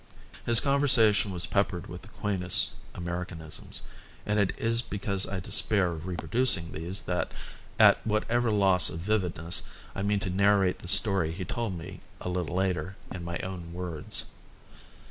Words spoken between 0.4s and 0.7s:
His